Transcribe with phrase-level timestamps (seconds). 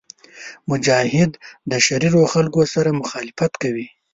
[0.69, 1.31] مجاهد
[1.71, 3.87] د شریرو خلکو سره مخالفت کوي.